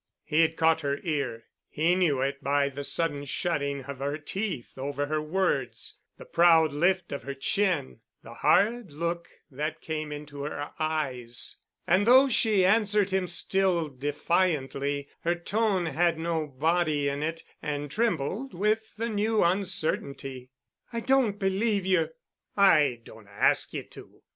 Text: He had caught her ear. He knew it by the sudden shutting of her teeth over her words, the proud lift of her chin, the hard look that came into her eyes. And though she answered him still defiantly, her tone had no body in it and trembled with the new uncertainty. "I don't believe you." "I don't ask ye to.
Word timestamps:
He 0.23 0.41
had 0.41 0.57
caught 0.57 0.81
her 0.81 0.97
ear. 1.03 1.43
He 1.69 1.93
knew 1.93 2.21
it 2.21 2.43
by 2.43 2.69
the 2.69 2.83
sudden 2.83 3.23
shutting 3.23 3.83
of 3.83 3.99
her 3.99 4.17
teeth 4.17 4.75
over 4.75 5.05
her 5.05 5.21
words, 5.21 5.99
the 6.17 6.25
proud 6.25 6.73
lift 6.73 7.11
of 7.11 7.21
her 7.21 7.35
chin, 7.35 7.99
the 8.23 8.33
hard 8.33 8.93
look 8.93 9.29
that 9.51 9.79
came 9.79 10.11
into 10.11 10.41
her 10.41 10.71
eyes. 10.79 11.57
And 11.85 12.07
though 12.07 12.27
she 12.29 12.65
answered 12.65 13.11
him 13.11 13.27
still 13.27 13.89
defiantly, 13.89 15.07
her 15.19 15.35
tone 15.35 15.85
had 15.85 16.17
no 16.17 16.47
body 16.47 17.07
in 17.07 17.21
it 17.21 17.43
and 17.61 17.91
trembled 17.91 18.55
with 18.55 18.95
the 18.95 19.07
new 19.07 19.43
uncertainty. 19.43 20.49
"I 20.91 21.01
don't 21.01 21.37
believe 21.37 21.85
you." 21.85 22.09
"I 22.57 23.01
don't 23.03 23.27
ask 23.27 23.71
ye 23.71 23.83
to. 23.83 24.23